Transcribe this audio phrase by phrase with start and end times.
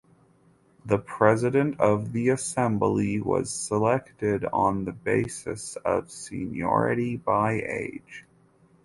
[0.83, 8.25] The "President of the Assembly" was selected on the basis of seniority by age.